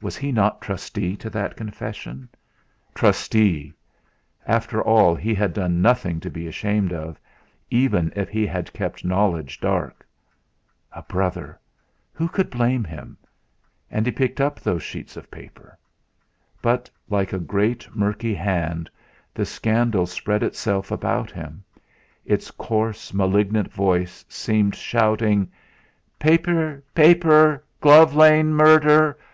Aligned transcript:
Was 0.00 0.16
he 0.16 0.32
not 0.32 0.62
trustee 0.62 1.16
to 1.16 1.28
that 1.28 1.54
confession! 1.54 2.30
Trustee! 2.94 3.74
After 4.46 4.80
all 4.80 5.14
he 5.14 5.34
had 5.34 5.52
done 5.52 5.82
nothing 5.82 6.18
to 6.20 6.30
be 6.30 6.46
ashamed 6.46 6.94
of, 6.94 7.20
even 7.68 8.10
if 8.16 8.30
he 8.30 8.46
had 8.46 8.72
kept 8.72 9.04
knowledge 9.04 9.60
dark. 9.60 10.06
A 10.92 11.02
brother! 11.02 11.60
Who 12.14 12.26
could 12.26 12.48
blame 12.48 12.84
him? 12.84 13.18
And 13.90 14.06
he 14.06 14.12
picked 14.12 14.40
up 14.40 14.58
those 14.60 14.82
sheets 14.82 15.14
of 15.14 15.30
paper. 15.30 15.76
But, 16.62 16.88
like 17.10 17.34
a 17.34 17.38
great 17.38 17.94
murky 17.94 18.32
hand, 18.34 18.88
the 19.34 19.44
scandal 19.44 20.06
spread 20.06 20.42
itself 20.42 20.90
about 20.90 21.30
him; 21.30 21.62
its 22.24 22.50
coarse 22.50 23.12
malignant 23.12 23.70
voice 23.70 24.24
seemed 24.26 24.74
shouting: 24.74 25.50
"Paiper!... 26.18 26.82
Paiper!... 26.94 27.62
Glove 27.82 28.14
Lane 28.16 28.54
Murder!... 28.54 29.18